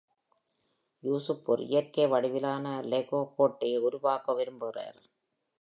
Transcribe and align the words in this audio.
யூசுப் 1.03 1.49
ஒரு 1.49 1.63
இயற்கை 1.65 2.07
வடிவிலான 2.07 2.81
லெகோ 2.81 3.21
கோட்டையை 3.37 3.79
உருவாக்க 3.79 4.33
விரும்புகிறார். 4.33 4.99